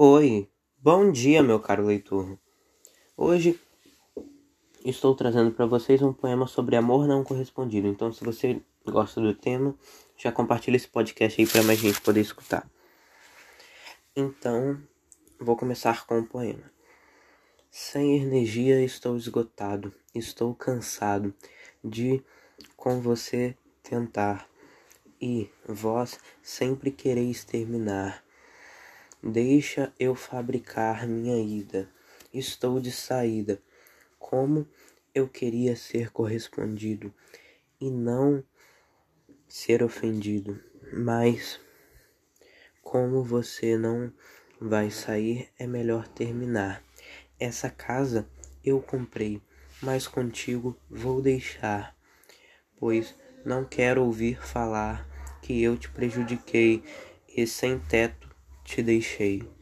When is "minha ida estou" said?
31.06-32.78